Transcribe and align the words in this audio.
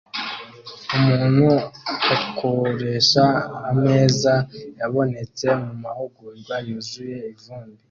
Umuntu 0.97 1.47
akoresha 2.15 3.25
ameza 3.69 4.33
yabonetse 4.79 5.45
mumahugurwa 5.63 6.55
yuzuye 6.67 7.17
ivumbi 7.33 7.79